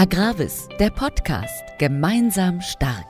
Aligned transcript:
Agravis, 0.00 0.66
der 0.78 0.88
Podcast. 0.88 1.62
Gemeinsam 1.78 2.62
stark. 2.62 3.04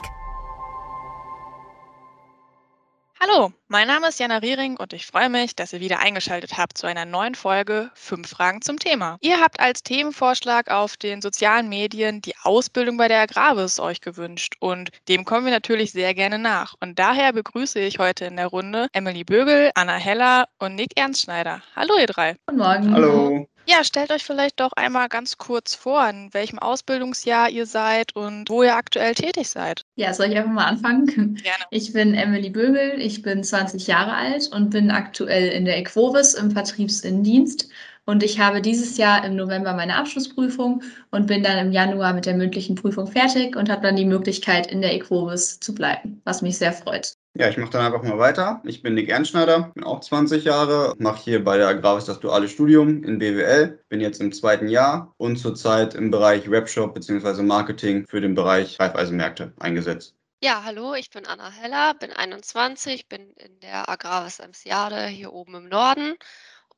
Hallo, 3.20 3.52
mein 3.68 3.86
Name 3.86 4.08
ist 4.08 4.18
Jana 4.18 4.38
Riering 4.38 4.76
und 4.76 4.92
ich 4.92 5.06
freue 5.06 5.28
mich, 5.28 5.54
dass 5.54 5.72
ihr 5.72 5.78
wieder 5.78 6.00
eingeschaltet 6.00 6.58
habt 6.58 6.76
zu 6.76 6.88
einer 6.88 7.04
neuen 7.04 7.36
Folge 7.36 7.92
Fünf 7.94 8.30
Fragen 8.30 8.60
zum 8.60 8.80
Thema. 8.80 9.18
Ihr 9.20 9.40
habt 9.40 9.60
als 9.60 9.84
Themenvorschlag 9.84 10.68
auf 10.72 10.96
den 10.96 11.22
sozialen 11.22 11.68
Medien 11.68 12.22
die 12.22 12.34
Ausbildung 12.42 12.96
bei 12.96 13.06
der 13.06 13.20
Agravis 13.20 13.78
euch 13.78 14.00
gewünscht 14.00 14.54
und 14.58 14.90
dem 15.06 15.24
kommen 15.24 15.44
wir 15.44 15.52
natürlich 15.52 15.92
sehr 15.92 16.12
gerne 16.14 16.40
nach. 16.40 16.74
Und 16.80 16.98
daher 16.98 17.32
begrüße 17.32 17.78
ich 17.78 18.00
heute 18.00 18.24
in 18.24 18.34
der 18.34 18.48
Runde 18.48 18.88
Emily 18.92 19.22
Bögel, 19.22 19.70
Anna 19.76 19.94
Heller 19.94 20.48
und 20.58 20.74
Nick 20.74 20.98
Ernstschneider. 20.98 21.62
Hallo 21.76 21.94
ihr 22.00 22.08
drei. 22.08 22.34
Guten 22.46 22.58
Morgen. 22.58 22.92
Hallo. 22.92 23.46
Ja, 23.66 23.84
stellt 23.84 24.10
euch 24.10 24.24
vielleicht 24.24 24.58
doch 24.58 24.72
einmal 24.72 25.08
ganz 25.08 25.38
kurz 25.38 25.74
vor, 25.74 26.08
in 26.08 26.32
welchem 26.34 26.58
Ausbildungsjahr 26.58 27.50
ihr 27.50 27.66
seid 27.66 28.16
und 28.16 28.48
wo 28.48 28.62
ihr 28.62 28.74
aktuell 28.74 29.14
tätig 29.14 29.48
seid. 29.48 29.82
Ja, 29.96 30.12
soll 30.12 30.26
ich 30.26 30.36
einfach 30.36 30.50
mal 30.50 30.64
anfangen? 30.64 31.06
Gerne. 31.06 31.64
Ich 31.70 31.92
bin 31.92 32.14
Emily 32.14 32.50
Bögel, 32.50 33.00
ich 33.00 33.22
bin 33.22 33.44
20 33.44 33.86
Jahre 33.86 34.14
alt 34.14 34.48
und 34.52 34.70
bin 34.70 34.90
aktuell 34.90 35.48
in 35.50 35.64
der 35.64 35.78
Equovis 35.78 36.34
im 36.34 36.50
Vertriebsinnendienst. 36.50 37.68
Und 38.06 38.24
ich 38.24 38.40
habe 38.40 38.60
dieses 38.60 38.96
Jahr 38.96 39.24
im 39.24 39.36
November 39.36 39.72
meine 39.74 39.94
Abschlussprüfung 39.94 40.82
und 41.12 41.26
bin 41.26 41.44
dann 41.44 41.58
im 41.58 41.70
Januar 41.70 42.12
mit 42.12 42.26
der 42.26 42.34
mündlichen 42.34 42.74
Prüfung 42.74 43.06
fertig 43.06 43.54
und 43.54 43.70
habe 43.70 43.82
dann 43.82 43.94
die 43.94 44.04
Möglichkeit, 44.04 44.66
in 44.66 44.80
der 44.80 44.94
Equovis 44.94 45.60
zu 45.60 45.74
bleiben, 45.74 46.20
was 46.24 46.42
mich 46.42 46.58
sehr 46.58 46.72
freut. 46.72 47.19
Ja, 47.34 47.48
ich 47.48 47.56
mache 47.56 47.70
dann 47.70 47.86
einfach 47.86 48.02
mal 48.02 48.18
weiter. 48.18 48.60
Ich 48.64 48.82
bin 48.82 48.94
Nick 48.94 49.08
Ernstschneider, 49.08 49.70
bin 49.74 49.84
auch 49.84 50.00
20 50.00 50.44
Jahre, 50.44 50.94
mache 50.98 51.22
hier 51.22 51.44
bei 51.44 51.56
der 51.56 51.68
Agravis 51.68 52.04
das 52.04 52.18
duale 52.18 52.48
Studium 52.48 53.04
in 53.04 53.18
BWL, 53.18 53.82
bin 53.88 54.00
jetzt 54.00 54.20
im 54.20 54.32
zweiten 54.32 54.66
Jahr 54.66 55.14
und 55.16 55.36
zurzeit 55.36 55.94
im 55.94 56.10
Bereich 56.10 56.50
Webshop 56.50 56.92
bzw. 56.92 57.42
Marketing 57.42 58.04
für 58.06 58.20
den 58.20 58.34
Bereich 58.34 58.80
Reifeisenmärkte 58.80 59.52
eingesetzt. 59.60 60.16
Ja, 60.42 60.64
hallo, 60.64 60.94
ich 60.94 61.10
bin 61.10 61.24
Anna 61.26 61.50
Heller, 61.50 61.94
bin 61.94 62.12
21, 62.12 63.08
bin 63.08 63.30
in 63.34 63.60
der 63.60 63.88
Agravis 63.88 64.40
Amsiade 64.40 65.06
hier 65.06 65.32
oben 65.32 65.54
im 65.54 65.68
Norden 65.68 66.16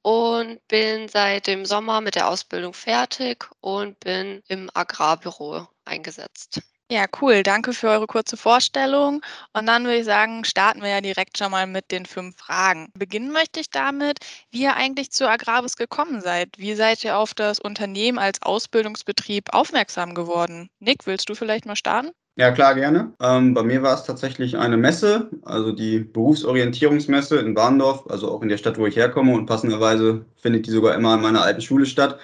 und 0.02 0.66
bin 0.68 1.08
seit 1.08 1.46
dem 1.46 1.64
Sommer 1.64 2.00
mit 2.02 2.14
der 2.14 2.28
Ausbildung 2.28 2.74
fertig 2.74 3.46
und 3.60 3.98
bin 4.00 4.42
im 4.48 4.68
Agrarbüro 4.74 5.66
eingesetzt. 5.86 6.60
Ja, 6.92 7.06
cool. 7.22 7.42
Danke 7.42 7.72
für 7.72 7.88
eure 7.88 8.06
kurze 8.06 8.36
Vorstellung. 8.36 9.22
Und 9.54 9.64
dann 9.64 9.84
würde 9.84 10.00
ich 10.00 10.04
sagen, 10.04 10.44
starten 10.44 10.82
wir 10.82 10.90
ja 10.90 11.00
direkt 11.00 11.38
schon 11.38 11.50
mal 11.50 11.66
mit 11.66 11.90
den 11.90 12.04
fünf 12.04 12.36
Fragen. 12.36 12.90
Beginnen 12.92 13.32
möchte 13.32 13.60
ich 13.60 13.70
damit, 13.70 14.18
wie 14.50 14.64
ihr 14.64 14.76
eigentlich 14.76 15.10
zu 15.10 15.26
Agravis 15.26 15.76
gekommen 15.76 16.20
seid. 16.20 16.50
Wie 16.58 16.74
seid 16.74 17.02
ihr 17.02 17.16
auf 17.16 17.32
das 17.32 17.60
Unternehmen 17.60 18.18
als 18.18 18.42
Ausbildungsbetrieb 18.42 19.54
aufmerksam 19.54 20.12
geworden? 20.12 20.68
Nick, 20.80 21.06
willst 21.06 21.30
du 21.30 21.34
vielleicht 21.34 21.64
mal 21.64 21.76
starten? 21.76 22.10
Ja, 22.36 22.50
klar, 22.50 22.74
gerne. 22.74 23.14
Ähm, 23.22 23.54
bei 23.54 23.62
mir 23.62 23.82
war 23.82 23.94
es 23.94 24.04
tatsächlich 24.04 24.58
eine 24.58 24.76
Messe, 24.76 25.30
also 25.44 25.72
die 25.72 25.98
Berufsorientierungsmesse 26.00 27.38
in 27.38 27.56
Warndorf, 27.56 28.04
also 28.10 28.30
auch 28.30 28.42
in 28.42 28.50
der 28.50 28.58
Stadt, 28.58 28.76
wo 28.76 28.86
ich 28.86 28.96
herkomme. 28.96 29.32
Und 29.32 29.46
passenderweise 29.46 30.26
findet 30.36 30.66
die 30.66 30.70
sogar 30.70 30.94
immer 30.94 31.14
in 31.14 31.22
meiner 31.22 31.40
alten 31.40 31.62
Schule 31.62 31.86
statt. 31.86 32.18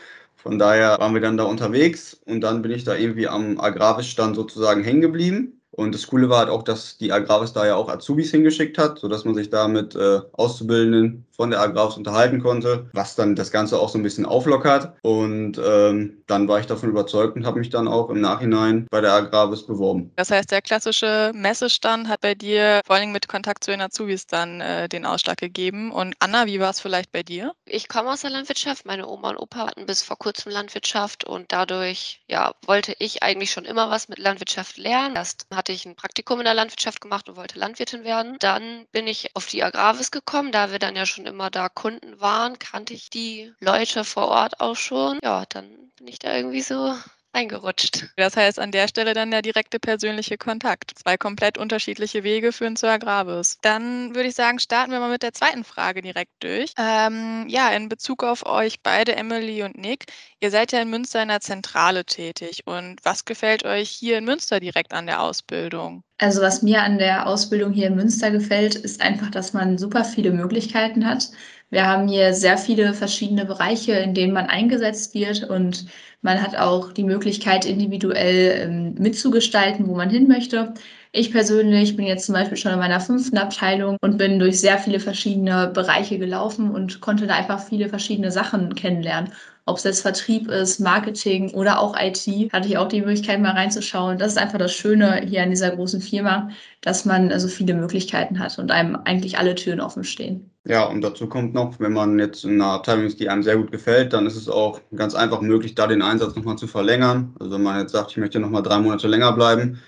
Von 0.48 0.58
daher 0.58 0.98
waren 0.98 1.12
wir 1.12 1.20
dann 1.20 1.36
da 1.36 1.44
unterwegs 1.44 2.18
und 2.24 2.40
dann 2.40 2.62
bin 2.62 2.70
ich 2.70 2.82
da 2.82 2.94
irgendwie 2.94 3.28
am 3.28 3.60
Agravis-Stand 3.60 4.34
sozusagen 4.34 4.82
hängen 4.82 5.02
geblieben. 5.02 5.60
Und 5.72 5.94
das 5.94 6.06
Coole 6.06 6.30
war 6.30 6.38
halt 6.38 6.48
auch, 6.48 6.62
dass 6.62 6.96
die 6.96 7.12
Agravis 7.12 7.52
da 7.52 7.66
ja 7.66 7.76
auch 7.76 7.90
Azubis 7.90 8.30
hingeschickt 8.30 8.78
hat, 8.78 8.98
sodass 8.98 9.26
man 9.26 9.34
sich 9.34 9.50
da 9.50 9.68
mit 9.68 9.94
äh, 9.94 10.20
Auszubildenden 10.32 11.26
von 11.38 11.50
der 11.50 11.60
Agravis 11.60 11.96
unterhalten 11.96 12.42
konnte, 12.42 12.90
was 12.92 13.14
dann 13.14 13.36
das 13.36 13.52
Ganze 13.52 13.78
auch 13.78 13.88
so 13.88 13.96
ein 13.96 14.02
bisschen 14.02 14.26
auflockert. 14.26 14.98
Und 15.02 15.60
ähm, 15.64 16.22
dann 16.26 16.48
war 16.48 16.58
ich 16.58 16.66
davon 16.66 16.90
überzeugt 16.90 17.36
und 17.36 17.46
habe 17.46 17.60
mich 17.60 17.70
dann 17.70 17.86
auch 17.86 18.10
im 18.10 18.20
Nachhinein 18.20 18.86
bei 18.90 19.00
der 19.00 19.12
Agravis 19.12 19.64
beworben. 19.64 20.12
Das 20.16 20.32
heißt, 20.32 20.50
der 20.50 20.62
klassische 20.62 21.30
Messestand 21.34 22.08
hat 22.08 22.22
bei 22.22 22.34
dir 22.34 22.80
vor 22.84 22.96
allem 22.96 23.12
mit 23.12 23.28
Kontakt 23.28 23.62
zu 23.62 23.70
den 23.70 23.80
Azubis 23.80 24.26
dann 24.26 24.60
äh, 24.60 24.88
den 24.88 25.06
Ausschlag 25.06 25.38
gegeben. 25.38 25.92
Und 25.92 26.16
Anna, 26.18 26.46
wie 26.46 26.58
war 26.58 26.70
es 26.70 26.80
vielleicht 26.80 27.12
bei 27.12 27.22
dir? 27.22 27.52
Ich 27.66 27.88
komme 27.88 28.10
aus 28.10 28.22
der 28.22 28.30
Landwirtschaft. 28.30 28.84
Meine 28.84 29.06
Oma 29.06 29.30
und 29.30 29.36
Opa 29.36 29.68
hatten 29.68 29.86
bis 29.86 30.02
vor 30.02 30.18
kurzem 30.18 30.50
Landwirtschaft 30.50 31.22
und 31.22 31.52
dadurch 31.52 32.20
ja, 32.26 32.52
wollte 32.66 32.96
ich 32.98 33.22
eigentlich 33.22 33.52
schon 33.52 33.64
immer 33.64 33.90
was 33.90 34.08
mit 34.08 34.18
Landwirtschaft 34.18 34.76
lernen. 34.76 35.14
Erst 35.14 35.46
hatte 35.54 35.70
ich 35.70 35.86
ein 35.86 35.94
Praktikum 35.94 36.40
in 36.40 36.46
der 36.46 36.54
Landwirtschaft 36.54 37.00
gemacht 37.00 37.28
und 37.28 37.36
wollte 37.36 37.60
Landwirtin 37.60 38.02
werden. 38.02 38.36
Dann 38.40 38.86
bin 38.90 39.06
ich 39.06 39.36
auf 39.36 39.46
die 39.46 39.62
Agravis 39.62 40.10
gekommen, 40.10 40.50
da 40.50 40.72
wir 40.72 40.80
dann 40.80 40.96
ja 40.96 41.06
schon 41.06 41.27
immer 41.28 41.50
da 41.50 41.68
Kunden 41.68 42.20
waren, 42.20 42.58
kannte 42.58 42.94
ich 42.94 43.10
die 43.10 43.52
Leute 43.60 44.04
vor 44.04 44.28
Ort 44.28 44.60
auch 44.60 44.76
schon. 44.76 45.18
Ja, 45.22 45.44
dann 45.48 45.68
bin 45.96 46.08
ich 46.08 46.18
da 46.18 46.34
irgendwie 46.34 46.62
so 46.62 46.94
reingerutscht. 47.38 48.06
Das 48.16 48.36
heißt, 48.36 48.58
an 48.58 48.72
der 48.72 48.88
Stelle 48.88 49.14
dann 49.14 49.30
der 49.30 49.42
direkte 49.42 49.78
persönliche 49.78 50.36
Kontakt. 50.36 50.92
Zwei 50.96 51.16
komplett 51.16 51.58
unterschiedliche 51.58 52.24
Wege 52.24 52.52
führen 52.52 52.76
zu 52.76 52.88
Agravis. 52.88 53.58
Dann 53.62 54.14
würde 54.14 54.28
ich 54.28 54.34
sagen, 54.34 54.58
starten 54.58 54.92
wir 54.92 55.00
mal 55.00 55.10
mit 55.10 55.22
der 55.22 55.32
zweiten 55.32 55.64
Frage 55.64 56.02
direkt 56.02 56.32
durch. 56.40 56.72
Ähm, 56.78 57.46
ja, 57.48 57.70
in 57.70 57.88
Bezug 57.88 58.24
auf 58.24 58.46
euch 58.46 58.82
beide, 58.82 59.16
Emily 59.16 59.62
und 59.62 59.78
Nick. 59.78 60.06
Ihr 60.40 60.50
seid 60.50 60.72
ja 60.72 60.82
in 60.82 60.90
Münster 60.90 61.22
in 61.22 61.28
der 61.28 61.40
Zentrale 61.40 62.04
tätig. 62.04 62.62
Und 62.66 62.96
was 63.04 63.24
gefällt 63.24 63.64
euch 63.64 63.90
hier 63.90 64.18
in 64.18 64.24
Münster 64.24 64.60
direkt 64.60 64.92
an 64.92 65.06
der 65.06 65.22
Ausbildung? 65.22 66.02
Also 66.20 66.42
was 66.42 66.62
mir 66.62 66.82
an 66.82 66.98
der 66.98 67.28
Ausbildung 67.28 67.72
hier 67.72 67.86
in 67.86 67.94
Münster 67.94 68.32
gefällt, 68.32 68.74
ist 68.74 69.00
einfach, 69.00 69.30
dass 69.30 69.52
man 69.52 69.78
super 69.78 70.04
viele 70.04 70.32
Möglichkeiten 70.32 71.06
hat. 71.06 71.30
Wir 71.70 71.86
haben 71.86 72.08
hier 72.08 72.32
sehr 72.34 72.58
viele 72.58 72.94
verschiedene 72.94 73.44
Bereiche, 73.44 73.92
in 73.92 74.14
denen 74.14 74.32
man 74.32 74.46
eingesetzt 74.46 75.14
wird 75.14 75.44
und 75.44 75.86
man 76.22 76.42
hat 76.42 76.56
auch 76.56 76.92
die 76.92 77.04
Möglichkeit, 77.04 77.64
individuell 77.64 78.62
ähm, 78.62 78.94
mitzugestalten, 78.94 79.86
wo 79.86 79.94
man 79.94 80.10
hin 80.10 80.28
möchte. 80.28 80.74
Ich 81.18 81.32
persönlich 81.32 81.96
bin 81.96 82.06
jetzt 82.06 82.26
zum 82.26 82.34
Beispiel 82.34 82.56
schon 82.56 82.70
in 82.70 82.78
meiner 82.78 83.00
fünften 83.00 83.38
Abteilung 83.38 83.96
und 84.02 84.18
bin 84.18 84.38
durch 84.38 84.60
sehr 84.60 84.78
viele 84.78 85.00
verschiedene 85.00 85.66
Bereiche 85.66 86.16
gelaufen 86.16 86.70
und 86.70 87.00
konnte 87.00 87.26
da 87.26 87.34
einfach 87.34 87.58
viele 87.58 87.88
verschiedene 87.88 88.30
Sachen 88.30 88.76
kennenlernen. 88.76 89.32
Ob 89.66 89.78
es 89.78 89.82
jetzt 89.82 90.02
Vertrieb 90.02 90.48
ist, 90.48 90.78
Marketing 90.78 91.50
oder 91.54 91.80
auch 91.80 91.96
IT, 91.98 92.52
hatte 92.52 92.68
ich 92.68 92.78
auch 92.78 92.86
die 92.86 93.00
Möglichkeit 93.00 93.40
mal 93.40 93.50
reinzuschauen. 93.50 94.18
Das 94.18 94.30
ist 94.30 94.38
einfach 94.38 94.60
das 94.60 94.72
Schöne 94.72 95.22
hier 95.26 95.42
an 95.42 95.50
dieser 95.50 95.74
großen 95.74 96.00
Firma, 96.00 96.50
dass 96.82 97.04
man 97.04 97.32
also 97.32 97.48
viele 97.48 97.74
Möglichkeiten 97.74 98.38
hat 98.38 98.56
und 98.60 98.70
einem 98.70 98.94
eigentlich 99.04 99.38
alle 99.38 99.56
Türen 99.56 99.80
offen 99.80 100.04
stehen. 100.04 100.48
Ja, 100.66 100.84
und 100.84 101.00
dazu 101.00 101.28
kommt 101.28 101.52
noch, 101.52 101.80
wenn 101.80 101.94
man 101.94 102.16
jetzt 102.20 102.44
in 102.44 102.62
einer 102.62 102.74
Abteilung 102.74 103.06
ist, 103.06 103.18
die 103.18 103.28
einem 103.28 103.42
sehr 103.42 103.56
gut 103.56 103.72
gefällt, 103.72 104.12
dann 104.12 104.24
ist 104.26 104.36
es 104.36 104.48
auch 104.48 104.80
ganz 104.94 105.16
einfach 105.16 105.40
möglich, 105.40 105.74
da 105.74 105.88
den 105.88 106.02
Einsatz 106.02 106.36
nochmal 106.36 106.58
zu 106.58 106.68
verlängern. 106.68 107.34
Also 107.40 107.54
wenn 107.54 107.62
man 107.64 107.80
jetzt 107.80 107.90
sagt, 107.90 108.12
ich 108.12 108.18
möchte 108.18 108.38
nochmal 108.38 108.62
drei 108.62 108.78
Monate 108.78 109.08
länger 109.08 109.32
bleiben, 109.32 109.80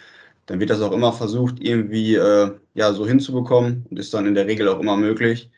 dann 0.51 0.59
wird 0.59 0.71
das 0.71 0.83
auch 0.83 0.91
immer 0.91 1.13
versucht, 1.13 1.61
irgendwie 1.61 2.17
äh, 2.17 2.51
ja, 2.75 2.93
so 2.93 3.07
hinzubekommen 3.07 3.87
und 3.89 3.99
ist 3.99 4.13
dann 4.13 4.27
in 4.27 4.35
der 4.35 4.49
Regel 4.49 4.69
auch 4.69 4.81
immer 4.81 4.97
möglich 4.97 5.49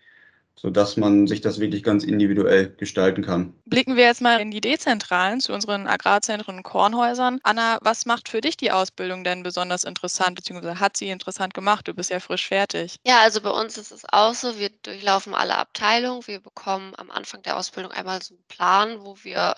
sodass 0.54 0.96
man 0.96 1.26
sich 1.26 1.40
das 1.40 1.58
wirklich 1.58 1.82
ganz 1.82 2.04
individuell 2.04 2.74
gestalten 2.76 3.24
kann. 3.24 3.54
Blicken 3.64 3.96
wir 3.96 4.04
jetzt 4.04 4.20
mal 4.20 4.40
in 4.40 4.50
die 4.50 4.60
Dezentralen 4.60 5.40
zu 5.40 5.52
unseren 5.52 5.88
Agrarzentren 5.88 6.58
und 6.58 6.62
Kornhäusern. 6.62 7.40
Anna, 7.42 7.78
was 7.82 8.06
macht 8.06 8.28
für 8.28 8.40
dich 8.40 8.56
die 8.56 8.70
Ausbildung 8.70 9.24
denn 9.24 9.42
besonders 9.42 9.82
interessant, 9.82 10.36
beziehungsweise 10.36 10.78
hat 10.78 10.96
sie 10.96 11.08
interessant 11.08 11.54
gemacht? 11.54 11.88
Du 11.88 11.94
bist 11.94 12.10
ja 12.10 12.20
frisch 12.20 12.46
fertig. 12.46 12.96
Ja, 13.04 13.20
also 13.22 13.40
bei 13.40 13.50
uns 13.50 13.76
ist 13.76 13.90
es 13.90 14.04
auch 14.12 14.34
so, 14.34 14.58
wir 14.58 14.70
durchlaufen 14.82 15.34
alle 15.34 15.56
Abteilungen. 15.56 16.26
Wir 16.26 16.38
bekommen 16.38 16.92
am 16.96 17.10
Anfang 17.10 17.42
der 17.42 17.56
Ausbildung 17.56 17.90
einmal 17.90 18.22
so 18.22 18.34
einen 18.34 18.44
Plan, 18.46 18.98
wo 19.00 19.16
wir 19.22 19.56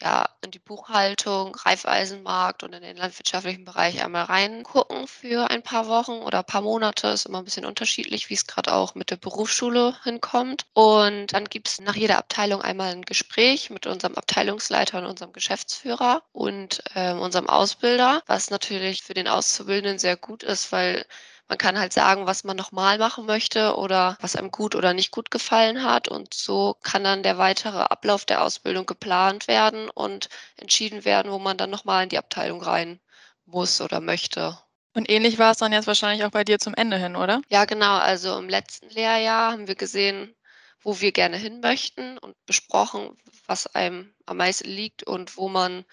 ja, 0.00 0.28
in 0.42 0.50
die 0.50 0.58
Buchhaltung, 0.58 1.54
Reifeisenmarkt 1.54 2.62
und 2.62 2.72
in 2.72 2.82
den 2.82 2.96
landwirtschaftlichen 2.96 3.64
Bereich 3.64 4.02
einmal 4.02 4.24
reingucken 4.24 5.06
für 5.06 5.50
ein 5.50 5.62
paar 5.62 5.88
Wochen 5.88 6.22
oder 6.22 6.38
ein 6.38 6.44
paar 6.44 6.62
Monate. 6.62 7.08
Ist 7.08 7.26
immer 7.26 7.38
ein 7.38 7.44
bisschen 7.44 7.66
unterschiedlich, 7.66 8.30
wie 8.30 8.34
es 8.34 8.46
gerade 8.46 8.72
auch 8.72 8.94
mit 8.94 9.10
der 9.10 9.16
Berufsschule 9.16 9.96
hinkommt. 10.04 10.66
Und 10.72 11.32
dann 11.32 11.46
gibt 11.46 11.68
es 11.68 11.80
nach 11.80 11.96
jeder 11.96 12.18
Abteilung 12.18 12.62
einmal 12.62 12.92
ein 12.92 13.02
Gespräch 13.02 13.70
mit 13.70 13.86
unserem 13.86 14.14
Abteilungsleiter 14.14 14.98
und 14.98 15.06
unserem 15.06 15.32
Geschäftsführer 15.32 16.22
und 16.32 16.82
äh, 16.94 17.12
unserem 17.12 17.48
Ausbilder, 17.48 18.22
was 18.26 18.50
natürlich 18.50 19.02
für 19.02 19.14
den 19.14 19.28
Auszubildenden 19.28 19.98
sehr 19.98 20.16
gut 20.16 20.42
ist, 20.42 20.70
weil 20.72 21.04
man 21.48 21.58
kann 21.58 21.78
halt 21.78 21.92
sagen, 21.92 22.26
was 22.26 22.44
man 22.44 22.56
nochmal 22.56 22.98
machen 22.98 23.26
möchte 23.26 23.76
oder 23.76 24.16
was 24.20 24.36
einem 24.36 24.50
gut 24.50 24.74
oder 24.74 24.92
nicht 24.92 25.10
gut 25.10 25.30
gefallen 25.30 25.82
hat. 25.82 26.08
Und 26.08 26.34
so 26.34 26.76
kann 26.82 27.04
dann 27.04 27.22
der 27.22 27.38
weitere 27.38 27.78
Ablauf 27.78 28.24
der 28.26 28.42
Ausbildung 28.42 28.86
geplant 28.86 29.48
werden 29.48 29.88
und 29.90 30.28
entschieden 30.56 31.04
werden, 31.04 31.32
wo 31.32 31.38
man 31.38 31.56
dann 31.56 31.70
nochmal 31.70 32.04
in 32.04 32.10
die 32.10 32.18
Abteilung 32.18 32.62
rein 32.62 33.00
muss 33.46 33.80
oder 33.80 34.00
möchte. 34.00 34.58
Und 34.94 35.08
ähnlich 35.08 35.38
war 35.38 35.52
es 35.52 35.58
dann 35.58 35.72
jetzt 35.72 35.86
wahrscheinlich 35.86 36.24
auch 36.24 36.30
bei 36.30 36.44
dir 36.44 36.58
zum 36.58 36.74
Ende 36.74 36.98
hin, 36.98 37.16
oder? 37.16 37.40
Ja, 37.48 37.64
genau. 37.64 37.96
Also 37.96 38.36
im 38.38 38.48
letzten 38.48 38.90
Lehrjahr 38.90 39.52
haben 39.52 39.68
wir 39.68 39.74
gesehen, 39.74 40.34
wo 40.82 41.00
wir 41.00 41.12
gerne 41.12 41.36
hin 41.36 41.60
möchten 41.60 42.18
und 42.18 42.34
besprochen, 42.46 43.16
was 43.46 43.66
einem 43.74 44.12
am 44.26 44.36
meisten 44.36 44.68
liegt 44.68 45.02
und 45.02 45.36
wo 45.36 45.48
man 45.48 45.84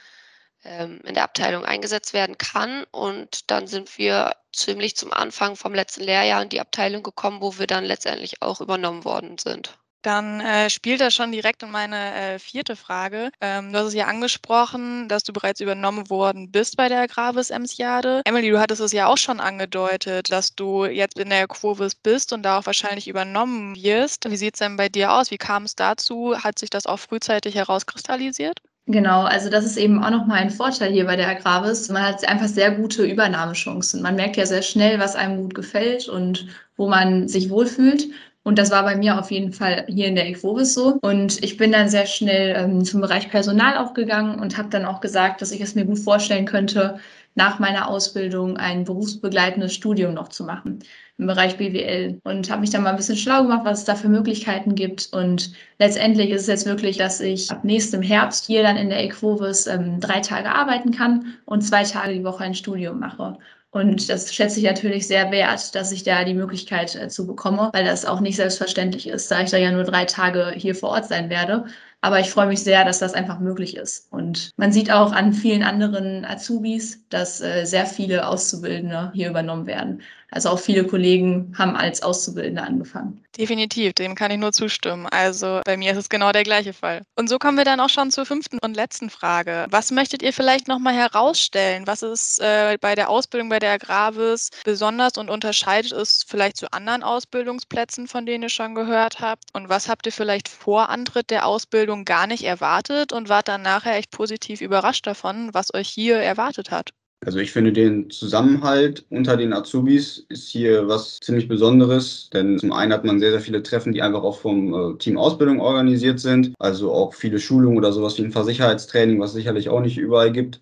ähm, 0.65 0.99
in 1.05 1.13
der 1.13 1.23
Abteilung 1.23 1.63
eingesetzt 1.65 2.13
werden 2.13 2.37
kann. 2.37 2.85
Und 2.91 3.49
dann 3.51 3.67
sind 3.67 3.97
wir 3.97 4.35
ziemlich 4.51 4.95
zum 4.95 5.13
Anfang 5.13 5.55
vom 5.55 5.73
letzten 5.73 6.03
Lehrjahr 6.03 6.41
in 6.41 6.49
die 6.49 6.61
Abteilung 6.61 7.03
gekommen, 7.03 7.41
wo 7.41 7.57
wir 7.57 7.67
dann 7.67 7.85
letztendlich 7.85 8.41
auch 8.41 8.61
übernommen 8.61 9.05
worden 9.05 9.37
sind. 9.37 9.77
Dann 10.05 10.39
äh, 10.39 10.69
spielt 10.69 11.01
das 11.01 11.15
schon 11.15 11.31
direkt 11.31 11.63
in 11.63 11.71
meine 11.71 12.13
äh, 12.13 12.37
vierte 12.37 12.75
Frage. 12.75 13.31
Ähm, 13.41 13.73
du 13.73 13.79
hast 13.79 13.87
es 13.87 13.93
ja 13.95 14.05
angesprochen, 14.05 15.09
dass 15.09 15.23
du 15.23 15.33
bereits 15.33 15.61
übernommen 15.61 16.11
worden 16.11 16.51
bist 16.51 16.77
bei 16.77 16.89
der 16.89 17.01
Agravis 17.01 17.49
Emsiade. 17.49 18.21
Emily, 18.23 18.51
du 18.51 18.59
hattest 18.59 18.81
es 18.81 18.91
ja 18.91 19.07
auch 19.07 19.17
schon 19.17 19.39
angedeutet, 19.39 20.31
dass 20.31 20.53
du 20.53 20.85
jetzt 20.85 21.17
in 21.17 21.31
der 21.31 21.47
Quovis 21.47 21.95
bist 21.95 22.33
und 22.33 22.43
da 22.43 22.59
auch 22.59 22.67
wahrscheinlich 22.67 23.07
übernommen 23.07 23.75
wirst. 23.75 24.29
Wie 24.29 24.37
sieht 24.37 24.53
es 24.53 24.59
denn 24.59 24.77
bei 24.77 24.89
dir 24.89 25.11
aus? 25.11 25.31
Wie 25.31 25.39
kam 25.39 25.63
es 25.63 25.75
dazu? 25.75 26.35
Hat 26.37 26.59
sich 26.59 26.69
das 26.69 26.85
auch 26.85 26.99
frühzeitig 26.99 27.55
herauskristallisiert? 27.55 28.61
Genau, 28.87 29.23
also 29.23 29.49
das 29.49 29.65
ist 29.65 29.77
eben 29.77 30.03
auch 30.03 30.11
nochmal 30.11 30.37
ein 30.41 30.51
Vorteil 30.51 30.91
hier 30.91 31.05
bei 31.05 31.15
der 31.15 31.27
Agravis. 31.27 31.89
Man 31.89 32.03
hat 32.03 32.27
einfach 32.27 32.47
sehr 32.47 32.69
gute 32.71 33.03
Übernahmechancen. 33.03 34.01
Man 34.03 34.15
merkt 34.15 34.37
ja 34.37 34.45
sehr 34.45 34.61
schnell, 34.61 34.99
was 34.99 35.15
einem 35.15 35.37
gut 35.41 35.55
gefällt 35.55 36.07
und 36.07 36.47
wo 36.77 36.87
man 36.87 37.27
sich 37.27 37.49
wohlfühlt. 37.49 38.07
Und 38.45 38.59
das 38.59 38.69
war 38.69 38.83
bei 38.83 38.95
mir 38.95 39.19
auf 39.19 39.31
jeden 39.31 39.51
Fall 39.51 39.85
hier 39.87 40.05
in 40.05 40.13
der 40.13 40.27
Equovis 40.29 40.75
so. 40.75 40.99
Und 41.01 41.43
ich 41.43 41.57
bin 41.57 41.71
dann 41.71 41.89
sehr 41.89 42.05
schnell 42.05 42.55
ähm, 42.55 42.85
zum 42.85 43.01
Bereich 43.01 43.29
Personal 43.31 43.75
aufgegangen 43.75 44.39
und 44.39 44.55
habe 44.55 44.69
dann 44.69 44.85
auch 44.85 45.01
gesagt, 45.01 45.41
dass 45.41 45.51
ich 45.51 45.61
es 45.61 45.73
mir 45.73 45.83
gut 45.83 45.97
vorstellen 45.97 46.45
könnte, 46.45 46.99
nach 47.33 47.57
meiner 47.57 47.89
Ausbildung 47.89 48.55
ein 48.57 48.83
berufsbegleitendes 48.83 49.73
Studium 49.73 50.13
noch 50.13 50.29
zu 50.29 50.43
machen 50.43 50.79
im 51.17 51.25
Bereich 51.25 51.57
BWL 51.57 52.19
und 52.23 52.51
habe 52.51 52.61
mich 52.61 52.69
dann 52.69 52.83
mal 52.83 52.91
ein 52.91 52.97
bisschen 52.97 53.17
schlau 53.17 53.41
gemacht, 53.41 53.61
was 53.63 53.79
es 53.79 53.85
da 53.85 53.95
für 53.95 54.09
Möglichkeiten 54.09 54.75
gibt. 54.75 55.09
Und 55.11 55.53
letztendlich 55.79 56.29
ist 56.29 56.43
es 56.43 56.47
jetzt 56.47 56.65
wirklich, 56.67 56.97
dass 56.97 57.21
ich 57.21 57.49
ab 57.49 57.63
nächstem 57.63 58.03
Herbst 58.03 58.45
hier 58.45 58.61
dann 58.61 58.77
in 58.77 58.89
der 58.89 59.03
Equovis 59.03 59.65
ähm, 59.65 59.99
drei 59.99 60.19
Tage 60.19 60.53
arbeiten 60.53 60.91
kann 60.91 61.33
und 61.45 61.61
zwei 61.61 61.83
Tage 61.83 62.13
die 62.13 62.23
Woche 62.23 62.43
ein 62.43 62.53
Studium 62.53 62.99
mache. 62.99 63.37
Und 63.75 64.09
das 64.09 64.33
schätze 64.33 64.59
ich 64.59 64.65
natürlich 64.65 65.05
sehr 65.05 65.31
wert, 65.31 65.75
dass 65.75 65.91
ich 65.91 66.03
da 66.03 66.23
die 66.23 66.33
Möglichkeit 66.33 66.95
äh, 66.95 67.09
zu 67.09 67.27
bekomme, 67.27 67.71
weil 67.73 67.83
das 67.83 68.05
auch 68.05 68.21
nicht 68.21 68.37
selbstverständlich 68.37 69.05
ist, 69.05 69.29
da 69.29 69.41
ich 69.41 69.51
da 69.51 69.57
ja 69.57 69.69
nur 69.69 69.83
drei 69.83 70.05
Tage 70.05 70.53
hier 70.55 70.75
vor 70.75 70.91
Ort 70.91 71.09
sein 71.09 71.29
werde. 71.29 71.65
Aber 71.99 72.21
ich 72.21 72.29
freue 72.29 72.47
mich 72.47 72.63
sehr, 72.63 72.85
dass 72.85 72.99
das 72.99 73.13
einfach 73.13 73.39
möglich 73.39 73.75
ist. 73.75 74.09
Und 74.13 74.51
man 74.55 74.71
sieht 74.71 74.91
auch 74.91 75.11
an 75.11 75.33
vielen 75.33 75.61
anderen 75.61 76.23
Azubis, 76.23 77.03
dass 77.09 77.41
äh, 77.41 77.65
sehr 77.65 77.85
viele 77.85 78.29
Auszubildende 78.29 79.11
hier 79.13 79.29
übernommen 79.29 79.65
werden. 79.65 80.01
Also 80.35 80.49
auch 80.49 80.59
viele 80.59 80.83
Kollegen 80.83 81.55
haben 81.57 81.77
als 81.77 82.03
Auszubildende 82.03 82.61
angefangen. 82.61 83.23
Definitiv, 83.37 83.93
dem 83.93 84.15
kann 84.15 84.31
ich 84.31 84.37
nur 84.37 84.51
zustimmen. 84.51 85.07
Also 85.07 85.61
bei 85.63 85.77
mir 85.77 85.93
ist 85.93 85.97
es 85.97 86.09
genau 86.09 86.33
der 86.33 86.43
gleiche 86.43 86.73
Fall. 86.73 87.03
Und 87.15 87.29
so 87.29 87.37
kommen 87.39 87.57
wir 87.57 87.63
dann 87.63 87.79
auch 87.79 87.87
schon 87.87 88.11
zur 88.11 88.25
fünften 88.25 88.59
und 88.59 88.75
letzten 88.75 89.09
Frage. 89.09 89.65
Was 89.69 89.91
möchtet 89.91 90.21
ihr 90.21 90.33
vielleicht 90.33 90.67
nochmal 90.67 90.93
herausstellen? 90.93 91.87
Was 91.87 92.01
ist 92.01 92.41
äh, 92.41 92.77
bei 92.81 92.95
der 92.95 93.09
Ausbildung 93.09 93.47
bei 93.47 93.59
der 93.59 93.71
Agravis 93.71 94.49
besonders 94.65 95.17
und 95.17 95.29
unterscheidet 95.29 95.93
es 95.93 96.25
vielleicht 96.27 96.57
zu 96.57 96.69
anderen 96.73 97.03
Ausbildungsplätzen, 97.03 98.09
von 98.09 98.25
denen 98.25 98.43
ihr 98.43 98.49
schon 98.49 98.75
gehört 98.75 99.21
habt? 99.21 99.43
Und 99.53 99.69
was 99.69 99.87
habt 99.87 100.05
ihr 100.05 100.11
vielleicht 100.11 100.49
vor 100.49 100.89
Antritt 100.89 101.29
der 101.29 101.45
Ausbildung 101.45 102.03
gar 102.03 102.27
nicht 102.27 102.43
erwartet 102.43 103.13
und 103.13 103.29
wart 103.29 103.47
dann 103.47 103.61
nachher 103.61 103.95
echt 103.95 104.11
positiv 104.11 104.59
überrascht 104.59 105.07
davon, 105.07 105.53
was 105.53 105.73
euch 105.73 105.87
hier 105.87 106.17
erwartet 106.17 106.71
hat? 106.71 106.91
Also 107.21 107.39
ich 107.39 107.51
finde 107.51 107.73
den 107.73 108.09
Zusammenhalt 108.11 109.05
unter 109.09 109.35
den 109.35 109.51
Azubis 109.51 110.25
ist 110.29 110.47
hier 110.49 110.87
was 110.87 111.19
ziemlich 111.19 111.47
Besonderes, 111.47 112.29
denn 112.31 112.59
zum 112.59 112.71
einen 112.71 112.93
hat 112.93 113.03
man 113.03 113.19
sehr, 113.19 113.31
sehr 113.31 113.41
viele 113.41 113.63
Treffen, 113.63 113.93
die 113.93 114.01
einfach 114.03 114.21
auch 114.21 114.37
vom 114.39 114.93
äh, 114.93 114.97
Team 114.99 115.17
Ausbildung 115.17 115.59
organisiert 115.59 116.19
sind, 116.19 116.53
also 116.59 116.91
auch 116.93 117.15
viele 117.15 117.39
Schulungen 117.39 117.77
oder 117.77 117.91
sowas 117.93 118.17
wie 118.19 118.23
ein 118.23 118.31
Versicherheitstraining, 118.31 119.19
was 119.19 119.33
sicherlich 119.33 119.69
auch 119.69 119.81
nicht 119.81 119.97
überall 119.97 120.31
gibt. 120.31 120.61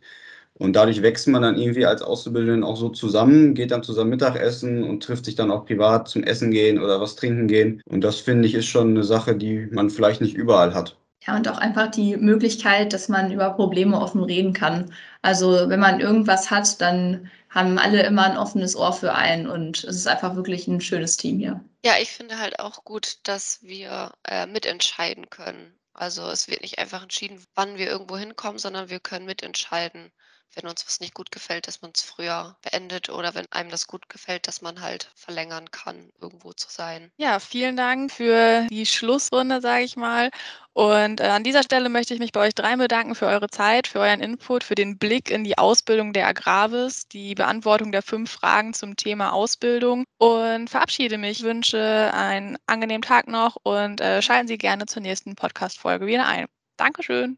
Und 0.55 0.75
dadurch 0.75 1.01
wächst 1.01 1.27
man 1.27 1.41
dann 1.41 1.57
irgendwie 1.57 1.85
als 1.85 2.01
Auszubildenden 2.01 2.63
auch 2.63 2.77
so 2.77 2.89
zusammen, 2.89 3.55
geht 3.55 3.71
dann 3.71 3.83
zusammen 3.83 4.11
Mittagessen 4.11 4.83
und 4.83 5.03
trifft 5.03 5.25
sich 5.25 5.35
dann 5.35 5.51
auch 5.51 5.65
privat 5.65 6.07
zum 6.07 6.23
Essen 6.23 6.51
gehen 6.51 6.79
oder 6.81 7.01
was 7.01 7.15
trinken 7.15 7.47
gehen. 7.47 7.81
Und 7.87 8.01
das 8.03 8.19
finde 8.19 8.47
ich 8.47 8.55
ist 8.55 8.67
schon 8.67 8.91
eine 8.91 9.03
Sache, 9.03 9.35
die 9.35 9.67
man 9.71 9.89
vielleicht 9.89 10.21
nicht 10.21 10.35
überall 10.35 10.73
hat. 10.73 10.97
Ja, 11.25 11.35
und 11.35 11.47
auch 11.47 11.57
einfach 11.57 11.89
die 11.89 12.17
Möglichkeit, 12.17 12.91
dass 12.93 13.07
man 13.07 13.31
über 13.31 13.51
Probleme 13.51 13.99
offen 13.99 14.23
reden 14.23 14.53
kann. 14.53 14.93
Also 15.21 15.69
wenn 15.69 15.79
man 15.79 15.99
irgendwas 15.99 16.51
hat, 16.51 16.81
dann 16.81 17.31
haben 17.49 17.77
alle 17.77 18.03
immer 18.03 18.23
ein 18.23 18.37
offenes 18.37 18.75
Ohr 18.75 18.93
für 18.93 19.13
einen 19.13 19.47
und 19.47 19.83
es 19.83 19.95
ist 19.95 20.07
einfach 20.07 20.35
wirklich 20.35 20.67
ein 20.67 20.81
schönes 20.81 21.17
Team 21.17 21.37
hier. 21.37 21.63
Ja, 21.85 21.93
ich 22.01 22.11
finde 22.11 22.39
halt 22.39 22.59
auch 22.59 22.83
gut, 22.83 23.19
dass 23.23 23.61
wir 23.61 24.11
äh, 24.23 24.47
mitentscheiden 24.47 25.29
können. 25.29 25.77
Also 25.93 26.27
es 26.29 26.47
wird 26.47 26.61
nicht 26.61 26.79
einfach 26.79 27.03
entschieden, 27.03 27.45
wann 27.53 27.77
wir 27.77 27.87
irgendwo 27.87 28.17
hinkommen, 28.17 28.57
sondern 28.57 28.89
wir 28.89 28.99
können 28.99 29.25
mitentscheiden, 29.25 30.11
wenn 30.55 30.67
uns 30.67 30.85
was 30.85 30.99
nicht 30.99 31.13
gut 31.13 31.31
gefällt, 31.31 31.67
dass 31.67 31.81
man 31.81 31.91
es 31.95 32.01
früher 32.01 32.55
beendet 32.61 33.09
oder 33.09 33.35
wenn 33.35 33.51
einem 33.51 33.69
das 33.69 33.87
gut 33.87 34.09
gefällt, 34.09 34.47
dass 34.47 34.61
man 34.61 34.81
halt 34.81 35.11
verlängern 35.15 35.69
kann, 35.71 36.11
irgendwo 36.19 36.53
zu 36.53 36.69
sein. 36.69 37.11
Ja, 37.17 37.39
vielen 37.39 37.75
Dank 37.75 38.11
für 38.11 38.67
die 38.69 38.85
Schlussrunde, 38.85 39.61
sage 39.61 39.83
ich 39.83 39.95
mal. 39.95 40.29
Und 40.73 41.21
äh, 41.21 41.25
an 41.25 41.43
dieser 41.43 41.63
Stelle 41.63 41.89
möchte 41.89 42.13
ich 42.13 42.19
mich 42.19 42.31
bei 42.31 42.41
euch 42.41 42.53
dreien 42.55 42.79
bedanken 42.79 43.15
für 43.15 43.27
eure 43.27 43.49
Zeit, 43.49 43.87
für 43.87 43.99
euren 43.99 44.21
Input, 44.21 44.63
für 44.63 44.75
den 44.75 44.97
Blick 44.97 45.29
in 45.29 45.43
die 45.43 45.57
Ausbildung 45.57 46.13
der 46.13 46.27
Agravis, 46.27 47.07
die 47.07 47.35
Beantwortung 47.35 47.91
der 47.91 48.01
fünf 48.01 48.31
Fragen 48.31 48.73
zum 48.73 48.95
Thema 48.95 49.33
Ausbildung 49.33 50.05
und 50.17 50.69
verabschiede 50.69 51.19
mich, 51.19 51.43
wünsche 51.43 52.11
einen 52.13 52.57
angenehmen 52.65 53.03
Tag 53.03 53.27
noch 53.27 53.57
und 53.61 54.01
äh, 54.01 54.23
schalten 54.23 54.47
Sie 54.47 54.57
gerne 54.57 54.87
zur 54.87 55.03
nächsten 55.03 55.35
Podcast-Folge 55.35 56.07
wieder 56.07 56.25
ein. 56.25 56.45
Dankeschön. 56.77 57.37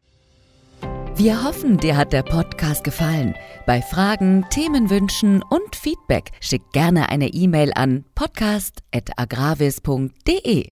Wir 1.14 1.44
hoffen, 1.44 1.78
dir 1.78 1.96
hat 1.96 2.12
der 2.12 2.22
Podcast 2.22 2.84
gefallen. 2.84 3.34
Bei 3.66 3.80
Fragen, 3.80 4.44
Themenwünschen 4.50 5.42
und 5.42 5.74
Feedback 5.74 6.32
schick 6.40 6.60
gerne 6.72 7.08
eine 7.08 7.28
E-Mail 7.28 7.72
an 7.74 8.04
podcast.agravis.de. 8.14 10.64